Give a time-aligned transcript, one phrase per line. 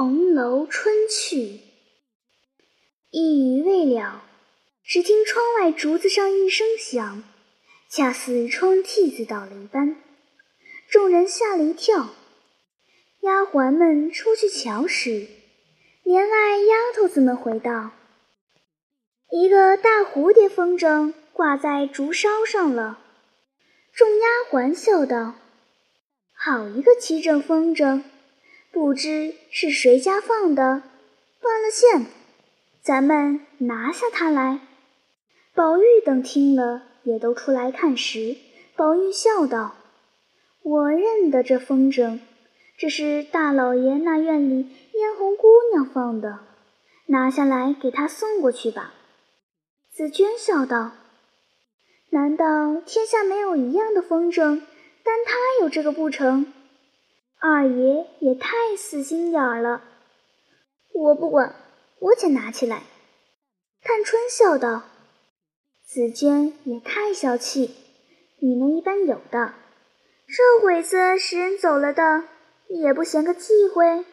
[0.00, 1.58] 红楼春去，
[3.10, 4.22] 一语未了，
[4.84, 7.24] 只听窗外竹子上一声响，
[7.90, 9.96] 恰似窗屉子倒了一般。
[10.88, 12.10] 众人吓了一跳。
[13.22, 15.26] 丫鬟们出去瞧时，
[16.04, 17.90] 帘外丫头子们回道
[19.32, 23.00] ：“一个大蝴蝶风筝挂在竹梢上了。”
[23.92, 25.34] 众丫鬟笑道
[26.32, 28.04] ：“好一个齐整风筝！”
[28.70, 30.82] 不知是谁家放的，
[31.40, 32.06] 断了线，
[32.82, 34.60] 咱们拿下它来。
[35.54, 38.36] 宝玉等听了，也都出来看时，
[38.76, 39.74] 宝玉笑道
[40.62, 42.20] ：“我认得这风筝，
[42.78, 46.40] 这是大老爷那院里嫣红姑娘放的，
[47.06, 48.94] 拿下来给她送过去吧。”
[49.92, 50.92] 紫娟笑道
[52.10, 54.60] ：“难道天下没有一样的风筝，
[55.02, 56.52] 单她有这个不成？”
[57.40, 59.82] 二爷也太死心眼儿了，
[60.92, 61.54] 我不管，
[62.00, 62.82] 我且拿起来。
[63.80, 64.82] 探春笑道
[65.86, 67.76] ：“紫娟也太小气，
[68.40, 69.54] 你们一般有的，
[70.26, 72.24] 这会子使人走了的，
[72.68, 74.04] 也不嫌个忌讳。”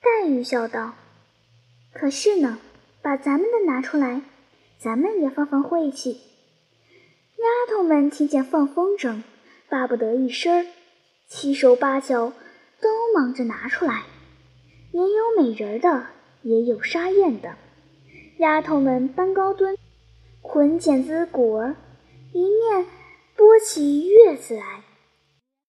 [0.00, 0.94] 黛玉笑道
[1.92, 2.60] ：“可是呢，
[3.02, 4.22] 把咱们的拿出来，
[4.78, 6.12] 咱们也放放晦气。”
[7.36, 9.22] 丫头们听见放风筝，
[9.68, 10.66] 巴不得一声儿。
[11.28, 12.32] 七手八脚
[12.80, 14.04] 都忙着拿出来，
[14.92, 16.06] 也有美人的，
[16.40, 17.54] 也有沙燕的。
[18.38, 19.76] 丫头们搬高墩，
[20.40, 21.76] 捆剪子鼓儿，
[22.32, 22.86] 一面
[23.36, 24.82] 拨起月子来。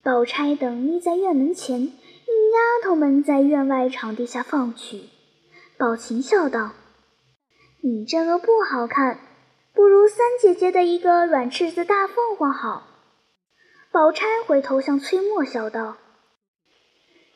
[0.01, 5.01] 宝钗等立在院门前，令丫头们在院外场地下放去。
[5.77, 6.71] 宝琴笑道
[7.83, 9.19] ：“你这个不好看，
[9.73, 12.85] 不如三姐姐的一个软翅子大凤凰好。”
[13.91, 15.97] 宝钗回头向崔墨笑道：“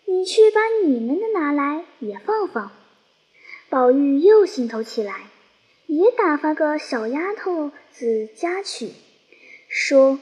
[0.05, 2.71] 你去把你们的拿来也放放。”
[3.69, 5.31] 宝玉又兴头起来，
[5.87, 8.91] 也打发个小丫头子家去，
[9.67, 10.19] 说：“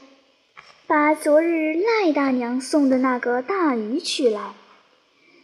[0.88, 4.54] 把昨日赖大娘送的那个大鱼取来。”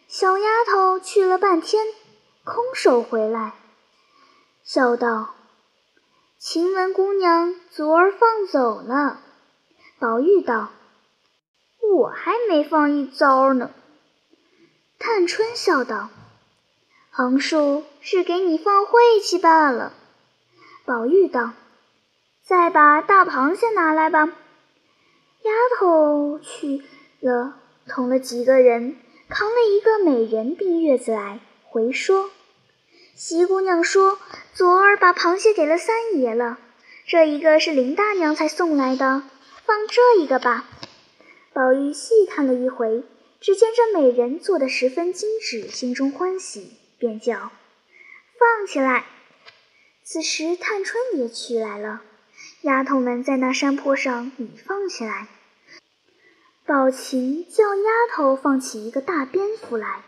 [0.08, 1.84] 小丫头去了半天，
[2.44, 3.52] 空手回来，
[4.64, 5.34] 笑道
[6.40, 9.20] ：“晴雯姑娘昨儿放走了。”
[9.98, 10.70] 宝玉道。
[11.96, 13.70] 我还没放一遭呢。
[14.98, 16.10] 探春笑道
[17.10, 19.92] ：“横竖是给你放晦气罢了。”
[20.84, 21.52] 宝玉道
[22.44, 24.26] ：“再把大螃蟹拿来吧。”
[25.42, 26.82] 丫头去
[27.20, 27.54] 了，
[27.88, 28.96] 同了几个人，
[29.28, 32.30] 扛了一个美人冰月子来，回说
[33.16, 34.18] ：“席姑娘说，
[34.52, 36.58] 昨儿把螃蟹给了三爷了，
[37.06, 39.22] 这一个是林大娘才送来的，
[39.68, 40.64] 放这一个吧。”
[41.52, 43.04] 宝玉细看了一回，
[43.38, 47.52] 只见这美人做的十分精致，心中欢喜，便叫
[48.38, 49.04] 放起来。
[50.02, 52.00] 此时探春也去来了，
[52.62, 55.28] 丫头们在那山坡上已放起来。
[56.64, 60.02] 宝琴叫丫头放起一个大蝙蝠来，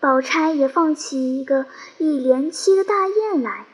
[0.00, 1.66] 宝钗也放起一个
[1.98, 3.66] 一连七个大雁来，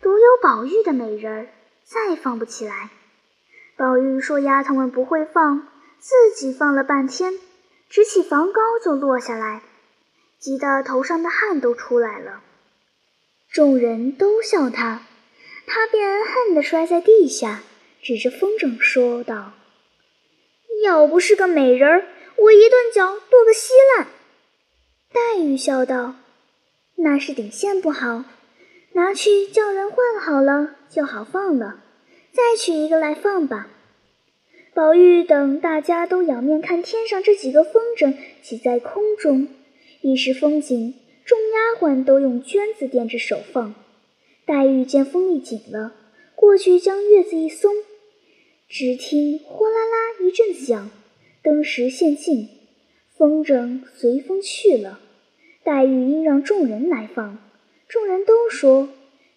[0.00, 1.48] 独有宝玉的美人儿
[1.84, 2.90] 再放不起来。
[3.78, 5.68] 宝玉说丫头们不会放。
[6.00, 7.34] 自己放了半天，
[7.88, 9.62] 直起房高就落下来，
[10.38, 12.40] 急得头上的汗都出来了。
[13.50, 15.02] 众人都笑他，
[15.66, 17.62] 他便恨得摔在地下，
[18.00, 19.54] 指着风筝说道
[20.84, 22.06] ：“要不是个美人儿，
[22.36, 24.06] 我一顿脚剁个稀烂。”
[25.12, 26.14] 黛玉笑道
[26.98, 28.22] ：“那是顶线不好，
[28.92, 31.80] 拿去叫人换好了就好放了，
[32.38, 33.68] 再取一个来放吧。”
[34.72, 39.48] 宝玉等大家都仰面看天上这几个风筝起在空中，
[40.02, 40.94] 一时风景。
[41.24, 43.74] 众丫鬟都用绢子垫着手放。
[44.46, 45.92] 黛玉见风力紧了，
[46.34, 47.74] 过去将月子一松，
[48.66, 50.90] 只听哗啦啦一阵响，
[51.42, 52.48] 灯石现尽，
[53.14, 55.00] 风筝随风去了。
[55.62, 57.36] 黛玉应让众人来放，
[57.88, 58.88] 众人都说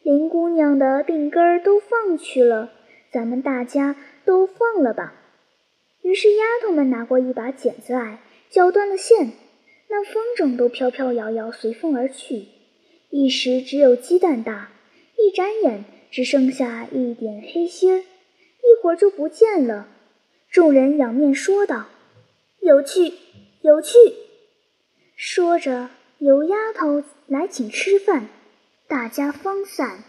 [0.01, 2.71] 林姑娘的病根儿都放去了，
[3.11, 5.13] 咱们大家都放了吧。
[6.01, 8.19] 于是丫头们拿过一把剪子来，
[8.49, 9.33] 绞断了线，
[9.89, 12.45] 那风筝都飘飘摇摇，随风而去。
[13.09, 14.71] 一时只有鸡蛋大，
[15.17, 19.87] 一眨眼只剩下一点黑心儿，一会儿就不见了。
[20.49, 21.87] 众人仰面说道
[22.61, 23.13] ：“有趣，
[23.61, 23.97] 有趣。”
[25.15, 28.27] 说着，由丫头来请吃饭，
[28.87, 30.03] 大家方散。